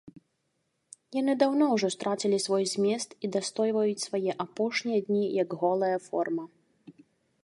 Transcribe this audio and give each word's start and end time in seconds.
Яны 1.19 1.33
даўно 1.41 1.65
ўжо 1.73 1.87
страцілі 1.95 2.39
свой 2.45 2.65
змест 2.73 3.09
і 3.27 3.31
дастойваюць 3.35 4.05
свае 4.07 4.31
апошнія 4.47 4.99
дні 5.11 5.23
як 5.43 5.49
голая 5.65 5.95
форма. 6.07 6.45